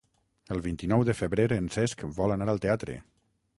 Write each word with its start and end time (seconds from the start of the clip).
El 0.55 0.63
vint-i-nou 0.67 1.03
de 1.09 1.15
febrer 1.19 1.45
en 1.59 1.69
Cesc 1.77 2.03
vol 2.19 2.37
anar 2.39 2.51
al 2.57 2.65
teatre. 2.67 2.99